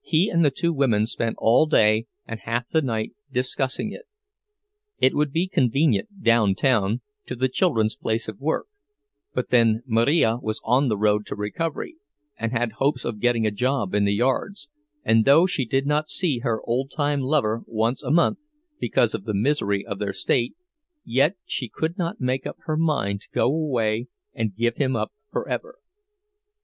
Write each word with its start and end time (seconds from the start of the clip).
He 0.00 0.30
and 0.30 0.44
the 0.44 0.50
two 0.50 0.72
women 0.72 1.06
spent 1.06 1.36
all 1.38 1.66
day 1.66 2.06
and 2.26 2.40
half 2.40 2.66
the 2.70 2.82
night 2.82 3.12
discussing 3.30 3.92
it. 3.92 4.02
It 4.98 5.14
would 5.14 5.30
be 5.30 5.46
convenient, 5.46 6.24
downtown, 6.24 7.02
to 7.26 7.36
the 7.36 7.46
children's 7.48 7.94
place 7.94 8.26
of 8.26 8.40
work; 8.40 8.66
but 9.32 9.50
then 9.50 9.84
Marija 9.86 10.38
was 10.42 10.60
on 10.64 10.88
the 10.88 10.98
road 10.98 11.24
to 11.26 11.36
recovery, 11.36 11.94
and 12.36 12.50
had 12.50 12.72
hopes 12.82 13.04
of 13.04 13.20
getting 13.20 13.46
a 13.46 13.52
job 13.52 13.94
in 13.94 14.04
the 14.04 14.12
yards; 14.14 14.68
and 15.04 15.24
though 15.24 15.46
she 15.46 15.64
did 15.64 15.86
not 15.86 16.08
see 16.08 16.40
her 16.40 16.60
old 16.64 16.90
time 16.90 17.20
lover 17.20 17.62
once 17.68 18.02
a 18.02 18.10
month, 18.10 18.38
because 18.80 19.14
of 19.14 19.22
the 19.22 19.34
misery 19.34 19.86
of 19.86 20.00
their 20.00 20.12
state, 20.12 20.56
yet 21.04 21.36
she 21.46 21.68
could 21.72 21.96
not 21.96 22.20
make 22.20 22.44
up 22.44 22.56
her 22.64 22.76
mind 22.76 23.20
to 23.20 23.28
go 23.32 23.46
away 23.54 24.08
and 24.34 24.56
give 24.56 24.78
him 24.78 24.96
up 24.96 25.12
forever. 25.30 25.76